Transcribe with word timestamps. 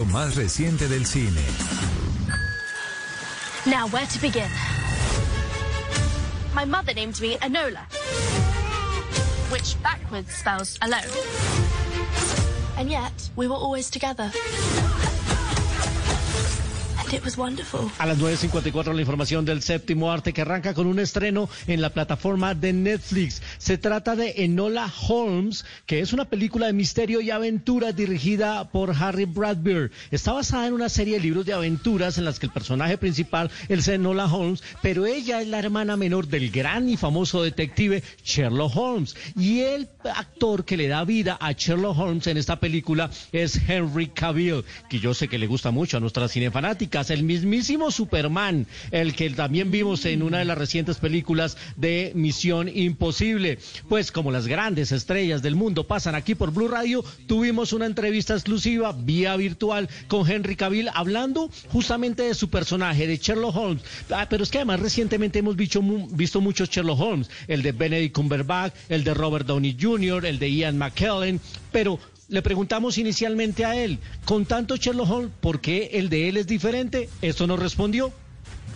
Lo 0.00 0.06
más 0.12 0.36
reciente 0.36 0.86
del 0.86 1.04
cine. 1.04 1.42
Now, 3.66 3.88
where 3.88 4.06
to 4.06 4.20
begin? 4.20 4.48
My 6.54 6.64
mother 6.64 6.94
named 6.94 7.20
me 7.20 7.36
Enola, 7.38 7.84
which 9.50 9.74
backwards 9.82 10.32
spells 10.32 10.78
alone. 10.82 11.02
And 12.76 12.88
yet, 12.88 13.12
we 13.34 13.48
were 13.48 13.56
always 13.56 13.90
together. 13.90 14.30
And 17.00 17.12
it 17.12 17.24
was 17.24 17.36
wonderful. 17.36 17.90
A 17.98 18.06
las 18.06 18.18
9.54 18.18 18.94
la 18.94 19.00
información 19.00 19.44
del 19.44 19.62
séptimo 19.62 20.12
arte 20.12 20.32
que 20.32 20.42
arranca 20.42 20.74
con 20.74 20.86
un 20.86 21.00
estreno 21.00 21.48
en 21.66 21.80
la 21.80 21.90
plataforma 21.90 22.54
de 22.54 22.72
Netflix. 22.72 23.42
Se 23.58 23.76
trata 23.76 24.14
de 24.14 24.34
Enola 24.38 24.90
Holmes, 25.08 25.64
que 25.84 26.00
es 26.00 26.12
una 26.12 26.26
película 26.26 26.66
de 26.66 26.72
misterio 26.72 27.20
y 27.20 27.30
aventura 27.30 27.92
dirigida 27.92 28.70
por 28.70 28.90
Harry 28.90 29.24
Bradbury. 29.24 29.90
Está 30.10 30.32
basada 30.32 30.68
en 30.68 30.74
una 30.74 30.88
serie 30.88 31.14
de 31.14 31.20
libros 31.20 31.44
de 31.44 31.52
aventuras 31.52 32.18
en 32.18 32.24
las 32.24 32.38
que 32.38 32.46
el 32.46 32.52
personaje 32.52 32.98
principal 32.98 33.50
es 33.68 33.88
Enola 33.88 34.26
Holmes, 34.26 34.62
pero 34.80 35.06
ella 35.06 35.40
es 35.40 35.48
la 35.48 35.58
hermana 35.58 35.96
menor 35.96 36.28
del 36.28 36.50
gran 36.50 36.88
y 36.88 36.96
famoso 36.96 37.42
detective 37.42 38.02
Sherlock 38.24 38.76
Holmes. 38.76 39.16
Y 39.36 39.60
el 39.60 39.88
actor 40.14 40.64
que 40.64 40.76
le 40.76 40.88
da 40.88 41.04
vida 41.04 41.36
a 41.40 41.52
Sherlock 41.52 41.98
Holmes 41.98 42.26
en 42.28 42.36
esta 42.36 42.60
película 42.60 43.10
es 43.32 43.60
Henry 43.68 44.08
Cavill, 44.08 44.64
que 44.88 45.00
yo 45.00 45.14
sé 45.14 45.28
que 45.28 45.38
le 45.38 45.46
gusta 45.46 45.70
mucho 45.70 45.96
a 45.96 46.00
nuestras 46.00 46.32
cinefanáticas 46.32 47.10
el 47.10 47.24
mismísimo 47.24 47.90
Superman, 47.90 48.66
el 48.90 49.14
que 49.14 49.30
también 49.30 49.70
vimos 49.70 50.04
en 50.04 50.22
una 50.22 50.38
de 50.38 50.44
las 50.44 50.58
recientes 50.58 50.98
películas 50.98 51.56
de 51.76 52.12
Misión 52.14 52.68
Imposible. 52.68 53.57
Pues 53.88 54.12
como 54.12 54.30
las 54.30 54.46
grandes 54.46 54.92
estrellas 54.92 55.42
del 55.42 55.54
mundo 55.54 55.86
pasan 55.86 56.14
aquí 56.14 56.34
por 56.34 56.52
Blue 56.52 56.68
Radio, 56.68 57.04
tuvimos 57.26 57.72
una 57.72 57.86
entrevista 57.86 58.34
exclusiva 58.34 58.92
vía 58.92 59.36
virtual 59.36 59.88
con 60.08 60.28
Henry 60.30 60.56
Cavill 60.56 60.90
hablando 60.94 61.50
justamente 61.68 62.22
de 62.22 62.34
su 62.34 62.48
personaje, 62.50 63.06
de 63.06 63.16
Sherlock 63.16 63.56
Holmes. 63.56 63.82
Ah, 64.10 64.26
pero 64.28 64.42
es 64.42 64.50
que 64.50 64.58
además 64.58 64.80
recientemente 64.80 65.38
hemos 65.38 65.56
visto, 65.56 65.82
muchos 66.40 66.70
Sherlock 66.70 67.00
Holmes, 67.00 67.30
el 67.46 67.62
de 67.62 67.72
Benedict 67.72 68.14
Cumberbatch, 68.14 68.74
el 68.88 69.04
de 69.04 69.14
Robert 69.14 69.46
Downey 69.46 69.76
Jr., 69.80 70.26
el 70.26 70.38
de 70.38 70.52
Ian 70.52 70.78
McKellen, 70.78 71.40
pero 71.72 71.98
le 72.28 72.42
preguntamos 72.42 72.98
inicialmente 72.98 73.64
a 73.64 73.76
él, 73.76 73.98
con 74.24 74.44
tanto 74.44 74.76
Sherlock 74.76 75.10
Holmes, 75.10 75.30
¿por 75.40 75.60
qué 75.60 75.90
el 75.94 76.08
de 76.08 76.28
él 76.28 76.36
es 76.36 76.46
diferente? 76.46 77.08
Esto 77.22 77.46
nos 77.46 77.58
respondió. 77.58 78.12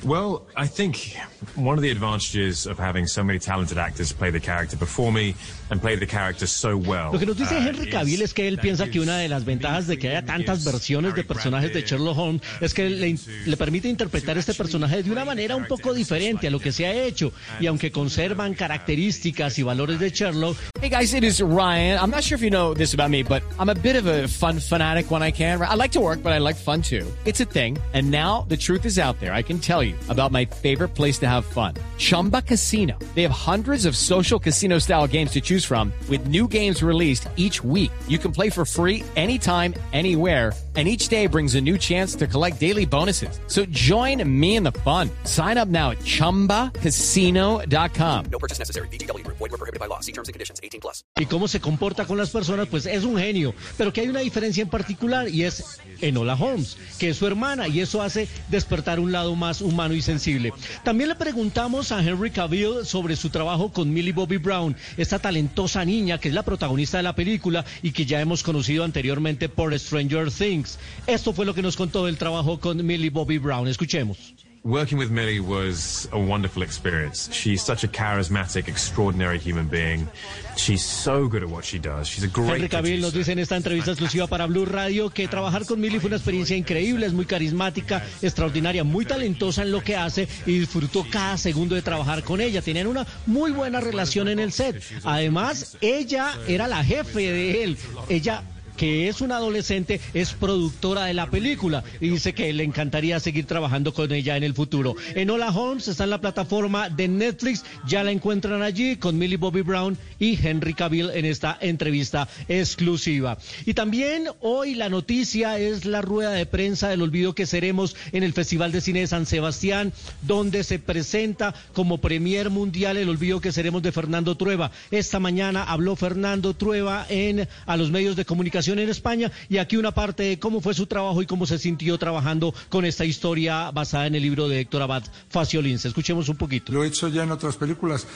Well, 0.04 0.42
I 0.56 0.66
think 0.66 1.16
one 1.54 1.78
of 1.78 1.82
the 1.82 1.90
advantages 1.90 2.66
of 2.66 2.76
having 2.76 3.06
so 3.06 3.22
many 3.22 3.38
talented 3.38 3.78
actors 3.78 4.12
play 4.12 4.30
the 4.30 4.40
character 4.40 4.76
before 4.76 5.12
me 5.12 5.36
and 5.70 5.80
play 5.80 5.94
the 5.94 6.06
character 6.06 6.46
so 6.46 6.76
well. 6.76 7.12
Lo 7.12 7.18
que 7.20 7.26
nos 7.26 7.36
dice 7.36 7.54
uh, 7.54 7.60
Henry 7.60 7.88
Cavill 7.88 8.22
es 8.22 8.34
que 8.34 8.48
él 8.48 8.58
piensa 8.58 8.90
que 8.90 8.98
una 8.98 9.18
de 9.18 9.28
las 9.28 9.44
ventajas 9.44 9.86
de 9.86 9.98
que 9.98 10.08
haya 10.08 10.24
tantas 10.24 10.64
versiones 10.64 11.14
de 11.14 11.22
personajes 11.22 11.72
de 11.72 11.82
Sherlock 11.82 12.18
Holmes 12.18 12.42
es 12.60 12.74
que 12.74 12.90
le, 12.90 13.16
le 13.46 13.56
permite 13.56 13.88
interpretar 13.88 14.36
este 14.38 14.54
personaje 14.54 15.04
de 15.04 15.10
una 15.10 15.24
manera 15.24 15.54
un 15.54 15.66
poco 15.66 15.94
diferente 15.94 16.48
a 16.48 16.50
lo 16.50 16.58
que 16.58 16.72
se 16.72 16.86
ha 16.86 16.92
hecho 16.92 17.32
y 17.60 17.66
aunque 17.66 17.92
conservan 17.92 18.54
características 18.54 19.58
y 19.58 19.62
valores 19.62 20.00
de 20.00 20.10
Sherlock. 20.10 20.56
Hey 20.80 20.90
guys, 20.90 21.14
it 21.14 21.22
is 21.22 21.40
Ryan. 21.40 21.98
I'm 22.02 22.10
not 22.10 22.24
sure 22.24 22.34
if 22.34 22.42
you 22.42 22.50
know 22.50 22.74
this 22.74 22.92
about 22.92 23.10
me, 23.10 23.22
but 23.22 23.42
I'm 23.60 23.68
a 23.68 23.74
bit 23.74 23.94
of 23.94 24.06
a 24.06 24.26
fun 24.26 24.58
fanatic 24.58 25.12
when 25.12 25.22
I 25.22 25.30
can. 25.30 25.62
I 25.62 25.74
like 25.76 25.92
to 25.92 26.00
work, 26.00 26.24
but 26.24 26.32
I 26.32 26.38
like 26.38 26.56
fun 26.56 26.82
too. 26.82 27.06
It's 27.24 27.40
a 27.40 27.44
thing. 27.44 27.78
And 27.94 28.10
now 28.10 28.46
the 28.48 28.56
truth 28.56 28.84
is 28.84 28.98
out 28.98 29.20
there. 29.20 29.32
I 29.32 29.42
can 29.42 29.60
tell 29.60 29.82
you 29.82 29.91
about 30.08 30.32
my 30.32 30.44
favorite 30.44 30.88
place 30.88 31.18
to 31.18 31.28
have 31.28 31.44
fun. 31.44 31.74
Chumba 31.98 32.42
Casino. 32.42 32.98
They 33.14 33.22
have 33.22 33.30
hundreds 33.30 33.86
of 33.86 33.96
social 33.96 34.40
casino 34.40 34.80
style 34.80 35.06
games 35.06 35.30
to 35.32 35.40
choose 35.40 35.64
from 35.64 35.92
with 36.08 36.26
new 36.26 36.48
games 36.48 36.82
released 36.82 37.28
each 37.36 37.62
week. 37.62 37.92
You 38.08 38.18
can 38.18 38.32
play 38.32 38.50
for 38.50 38.64
free 38.64 39.04
anytime, 39.14 39.74
anywhere, 39.92 40.52
and 40.74 40.88
each 40.88 41.08
day 41.08 41.26
brings 41.26 41.54
a 41.54 41.60
new 41.60 41.76
chance 41.76 42.14
to 42.14 42.26
collect 42.26 42.58
daily 42.58 42.86
bonuses. 42.86 43.38
So 43.46 43.66
join 43.66 44.26
me 44.26 44.56
in 44.56 44.62
the 44.62 44.72
fun. 44.72 45.10
Sign 45.24 45.58
up 45.58 45.68
now 45.68 45.90
at 45.90 45.98
ChumbaCasino.com. 45.98 48.24
No 48.30 48.38
purchase 48.38 48.58
necessary. 48.58 48.88
BGW. 48.88 49.22
Void 49.26 49.38
were 49.38 49.50
prohibited 49.50 49.80
by 49.80 49.86
law. 49.86 50.00
See 50.00 50.12
terms 50.12 50.28
and 50.28 50.34
conditions. 50.34 50.60
18 50.62 50.80
plus. 50.80 51.04
Y 51.18 51.26
cómo 51.26 51.46
se 51.48 51.60
comporta 51.60 52.06
con 52.06 52.16
las 52.16 52.30
personas, 52.30 52.68
pues 52.68 52.86
es 52.86 53.04
un 53.04 53.18
genio. 53.18 53.52
Pero 53.76 53.92
que 53.92 54.00
hay 54.00 54.08
una 54.08 54.20
diferencia 54.20 54.62
en 54.62 54.70
particular 54.70 55.28
y 55.28 55.44
es 55.44 55.78
Enola 56.00 56.34
Holmes, 56.34 56.78
que 56.98 57.10
es 57.10 57.18
su 57.18 57.26
hermana 57.26 57.68
y 57.68 57.80
eso 57.80 58.00
hace 58.02 58.28
despertar 58.48 58.98
un 58.98 59.12
lado 59.12 59.36
más 59.36 59.60
humano 59.60 59.94
y 59.94 60.02
sensible. 60.02 60.52
También 60.84 61.08
le 61.08 61.16
preguntamos 61.16 61.92
a 61.92 62.02
Henry 62.02 62.30
Cavill 62.30 62.86
sobre 62.86 63.16
su 63.16 63.30
trabajo 63.30 63.72
con 63.72 63.92
Millie 63.92 64.12
Bobby 64.12 64.38
Brown, 64.38 64.76
esta 64.96 65.18
talentosa 65.18 65.84
niña 65.84 66.18
que 66.18 66.28
es 66.28 66.34
la 66.34 66.44
protagonista 66.44 66.96
de 66.96 67.02
la 67.02 67.14
película 67.14 67.64
y 67.82 67.92
que 67.92 68.06
ya 68.06 68.20
hemos 68.20 68.42
conocido 68.42 68.84
anteriormente 68.84 69.48
por 69.48 69.78
Stranger 69.78 70.30
Things. 70.30 70.61
Esto 71.06 71.32
fue 71.32 71.46
lo 71.46 71.54
que 71.54 71.62
nos 71.62 71.76
contó 71.76 72.06
del 72.06 72.16
trabajo 72.16 72.58
con 72.60 72.84
Millie 72.84 73.10
Bobby 73.10 73.38
Brown. 73.38 73.68
Escuchemos. 73.68 74.34
Working 74.64 74.96
with 74.96 75.10
Millie 75.10 75.40
was 75.40 76.08
a 76.12 76.18
wonderful 76.18 76.62
experience. 76.62 77.28
She's 77.32 77.60
such 77.64 77.82
a 77.82 77.88
charismatic, 77.88 78.68
extraordinary 78.68 79.40
human 79.40 79.66
being. 79.66 80.08
She's 80.56 80.84
so 80.84 81.26
good 81.26 81.42
at 81.42 81.48
what 81.48 81.64
she 81.64 81.80
does. 81.80 82.06
She's 82.06 82.22
a 82.22 82.28
great 82.28 82.48
Henry 82.48 82.68
Cavill 82.68 83.00
nos 83.00 83.12
dice 83.12 83.32
en 83.32 83.40
esta 83.40 83.56
entrevista 83.56 83.90
exclusiva 83.90 84.28
para 84.28 84.46
Blue 84.46 84.64
Radio 84.64 85.10
que 85.10 85.26
trabajar 85.26 85.66
con 85.66 85.80
Millie 85.80 85.98
fue 85.98 86.06
una 86.06 86.16
experiencia 86.16 86.56
increíble, 86.56 87.06
es 87.06 87.12
muy 87.12 87.24
carismática, 87.24 88.04
extraordinaria, 88.22 88.84
muy 88.84 89.04
talentosa 89.04 89.62
en 89.62 89.72
lo 89.72 89.82
que 89.82 89.96
hace 89.96 90.28
y 90.46 90.60
disfrutó 90.60 91.04
cada 91.10 91.38
segundo 91.38 91.74
de 91.74 91.82
trabajar 91.82 92.22
con 92.22 92.40
ella. 92.40 92.62
Tenían 92.62 92.86
una 92.86 93.04
muy 93.26 93.50
buena 93.50 93.80
relación 93.80 94.28
en 94.28 94.38
el 94.38 94.52
set. 94.52 94.80
Además, 95.02 95.76
ella 95.80 96.38
era 96.46 96.68
la 96.68 96.84
jefe 96.84 97.32
de 97.32 97.64
él. 97.64 97.78
Ella 98.08 98.44
que 98.76 99.08
es 99.08 99.20
una 99.20 99.36
adolescente, 99.36 100.00
es 100.14 100.32
productora 100.32 101.04
de 101.04 101.14
la 101.14 101.30
película 101.30 101.84
y 102.00 102.08
dice 102.08 102.32
que 102.32 102.52
le 102.52 102.64
encantaría 102.64 103.20
seguir 103.20 103.46
trabajando 103.46 103.92
con 103.92 104.12
ella 104.12 104.36
en 104.36 104.42
el 104.42 104.54
futuro. 104.54 104.96
Enola 105.14 105.50
Holmes 105.50 105.88
está 105.88 106.04
en 106.04 106.10
la 106.10 106.20
plataforma 106.20 106.88
de 106.88 107.08
Netflix, 107.08 107.64
ya 107.86 108.02
la 108.04 108.10
encuentran 108.10 108.62
allí 108.62 108.96
con 108.96 109.18
Millie 109.18 109.36
Bobby 109.36 109.62
Brown 109.62 109.98
y 110.18 110.38
Henry 110.42 110.74
Cavill 110.74 111.10
en 111.10 111.24
esta 111.24 111.58
entrevista 111.60 112.28
exclusiva. 112.48 113.38
Y 113.66 113.74
también 113.74 114.28
hoy 114.40 114.74
la 114.74 114.88
noticia 114.88 115.58
es 115.58 115.84
la 115.84 116.02
rueda 116.02 116.30
de 116.32 116.46
prensa 116.46 116.88
del 116.88 117.02
olvido 117.02 117.34
que 117.34 117.46
seremos 117.46 117.96
en 118.12 118.22
el 118.22 118.32
Festival 118.32 118.72
de 118.72 118.80
Cine 118.80 119.00
de 119.00 119.06
San 119.06 119.26
Sebastián, 119.26 119.92
donde 120.22 120.64
se 120.64 120.78
presenta 120.78 121.54
como 121.72 121.98
premier 121.98 122.50
mundial 122.50 122.96
el 122.96 123.08
olvido 123.08 123.40
que 123.40 123.52
seremos 123.52 123.82
de 123.82 123.92
Fernando 123.92 124.36
Trueba. 124.36 124.70
Esta 124.90 125.20
mañana 125.20 125.64
habló 125.64 125.96
Fernando 125.96 126.54
Trueba 126.54 127.06
en 127.08 127.48
a 127.66 127.76
los 127.76 127.90
medios 127.90 128.16
de 128.16 128.24
comunicación 128.24 128.61
en 128.68 128.88
España 128.88 129.30
y 129.48 129.58
aquí 129.58 129.76
una 129.76 129.92
parte 129.92 130.22
de 130.22 130.38
cómo 130.38 130.60
fue 130.60 130.74
su 130.74 130.86
trabajo 130.86 131.20
y 131.22 131.26
cómo 131.26 131.46
se 131.46 131.58
sintió 131.58 131.98
trabajando 131.98 132.54
con 132.68 132.84
esta 132.84 133.04
historia 133.04 133.70
basada 133.70 134.06
en 134.06 134.14
el 134.14 134.22
libro 134.22 134.48
de 134.48 134.60
Héctor 134.60 134.82
Abad 134.82 135.04
Faciolins. 135.28 135.84
Escuchemos 135.84 136.28
un 136.28 136.36
poquito. 136.36 136.72
Lo 136.72 136.84
he 136.84 136.88
hecho 136.88 137.08
ya 137.08 137.24
en 137.24 137.30
otras 137.32 137.56
películas. 137.56 138.06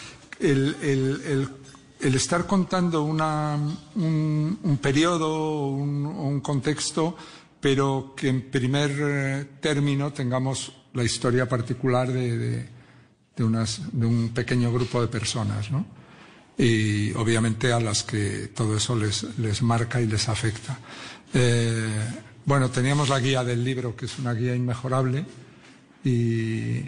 El, 0.40 0.76
el- 0.82 1.48
el- 2.00 2.14
estar 2.14 2.46
contando 2.46 3.02
un, 3.02 3.20
un 4.62 4.78
periodo, 4.82 5.66
un, 5.68 6.06
un 6.06 6.40
contexto, 6.40 7.16
pero 7.60 8.14
que 8.16 8.28
en 8.28 8.50
primer 8.50 8.90
eh, 8.98 9.46
término 9.60 10.12
tengamos 10.12 10.72
la 10.92 11.04
historia 11.04 11.48
particular 11.48 12.12
de, 12.12 12.38
de- 12.38 12.68
de 13.36 14.06
un 14.06 14.30
pequeño 14.34 14.72
grupo 14.72 15.00
de 15.00 15.08
personas, 15.08 15.70
¿no? 15.70 15.84
Y 16.58 17.12
obviamente 17.12 17.72
a 17.72 17.80
las 17.80 18.02
que 18.02 18.48
todo 18.54 18.76
eso 18.76 18.96
les, 18.96 19.24
les 19.38 19.62
marca 19.62 20.00
y 20.00 20.06
les 20.06 20.28
afecta. 20.28 20.78
Eh, 21.34 21.86
bueno, 22.44 22.70
teníamos 22.70 23.08
la 23.08 23.20
guía 23.20 23.44
del 23.44 23.62
libro, 23.64 23.94
que 23.96 24.06
es 24.06 24.18
una 24.18 24.32
guía 24.32 24.54
inmejorable, 24.54 25.24
y, 26.04 26.78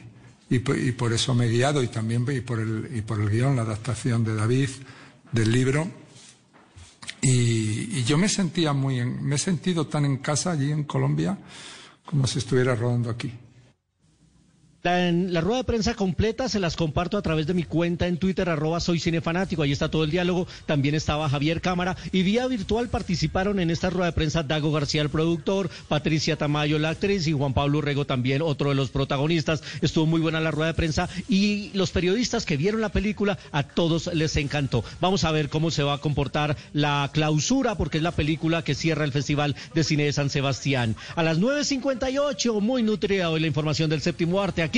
y, 0.51 0.59
po- 0.61 0.75
y 0.75 0.93
por 0.93 1.13
eso 1.13 1.35
me 1.35 1.47
he 1.47 1.51
guiado, 1.51 1.83
y 1.83 1.89
también 1.89 2.25
y 2.33 2.41
por, 2.41 2.61
el, 2.61 2.89
y 2.95 3.03
por 3.03 3.21
el 3.21 3.29
guion, 3.29 3.57
la 3.57 3.63
adaptación 3.63 4.25
de 4.25 4.35
David 4.35 4.71
del 5.33 5.51
libro. 5.53 5.91
Y, 7.21 7.99
y 7.99 8.05
yo 8.05 8.17
me 8.17 8.29
sentía 8.29 8.73
muy, 8.73 9.01
en- 9.01 9.23
me 9.25 9.35
he 9.35 9.39
sentido 9.39 9.87
tan 9.89 10.05
en 10.05 10.19
casa 10.19 10.53
allí 10.53 10.71
en 10.71 10.85
Colombia 10.85 11.37
como 12.07 12.27
si 12.27 12.39
estuviera 12.39 12.75
rodando 12.75 13.11
aquí. 13.11 13.33
La, 14.89 15.43
rueda 15.43 15.59
de 15.59 15.65
prensa 15.65 15.95
completa 15.95 16.49
se 16.49 16.61
las 16.61 16.75
comparto 16.75 17.19
a 17.19 17.23
través 17.23 17.47
de 17.47 17.53
mi 17.53 17.65
cuenta 17.65 18.07
en 18.07 18.17
Twitter, 18.17 18.49
arroba 18.49 18.81
soy 18.81 18.99
cinefanático. 18.99 19.61
Ahí 19.61 19.71
está 19.71 19.91
todo 19.91 20.03
el 20.03 20.11
diálogo. 20.11 20.47
También 20.65 20.95
estaba 20.95 21.29
Javier 21.29 21.61
Cámara. 21.61 21.95
Y 22.11 22.23
vía 22.23 22.47
virtual 22.47 22.89
participaron 22.89 23.61
en 23.61 23.71
esta 23.71 23.91
rueda 23.91 24.07
de 24.07 24.13
prensa 24.13 24.43
Dago 24.43 24.73
García, 24.73 25.03
el 25.03 25.11
productor, 25.11 25.69
Patricia 25.89 26.37
Tamayo, 26.37 26.79
la 26.79 26.89
actriz, 26.89 27.27
y 27.27 27.33
Juan 27.33 27.53
Pablo 27.53 27.79
Urrego 27.79 28.07
también, 28.07 28.41
otro 28.41 28.71
de 28.71 28.77
los 28.77 28.89
protagonistas. 28.89 29.63
Estuvo 29.83 30.07
muy 30.07 30.23
buena 30.23 30.41
la 30.41 30.53
rueda 30.53 30.69
de 30.69 30.75
prensa. 30.75 31.11
Y 31.29 31.71
los 31.75 31.91
periodistas 31.91 32.47
que 32.47 32.57
vieron 32.57 32.81
la 32.81 32.89
película, 32.89 33.39
a 33.53 33.65
todos 33.65 34.07
les 34.15 34.37
encantó. 34.37 34.85
Vamos 35.03 35.25
a 35.25 35.33
ver 35.33 35.51
cómo 35.51 35.71
se 35.71 35.83
va 35.83 35.95
a 35.95 35.99
comportar 35.99 36.57
la 36.73 37.11
clausura, 37.13 37.75
porque 37.75 37.99
es 37.99 38.03
la 38.03 38.13
película 38.13 38.65
que 38.65 38.75
cierra 38.75 39.05
el 39.05 39.13
Festival 39.13 39.55
de 39.75 39.85
Cine 39.85 40.05
de 40.05 40.15
San 40.15 40.31
Sebastián. 40.31 40.97
A 41.15 41.23
las 41.23 41.39
9.58, 41.39 42.59
muy 42.63 42.83
nutrida 42.83 43.29
hoy 43.29 43.41
la 43.41 43.47
información 43.49 43.91
del 43.91 44.01
séptimo 44.01 44.41
arte 44.41 44.63
aquí 44.63 44.78